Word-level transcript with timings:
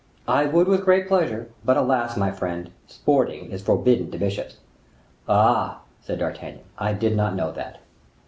"I 0.27 0.45
would 0.45 0.67
with 0.67 0.83
great 0.83 1.07
pleasure; 1.07 1.49
but, 1.63 1.77
alas! 1.77 2.17
my 2.17 2.31
friend, 2.31 2.71
sporting 2.87 3.51
is 3.51 3.61
forbidden 3.61 4.09
to 4.09 4.17
bishops." 4.17 4.57
"Ah!" 5.29 5.81
said 6.01 6.17
D'Artagnan, 6.17 6.63
"I 6.75 6.93
did 6.93 7.15
not 7.15 7.35
know 7.35 7.51
that." 7.51 7.81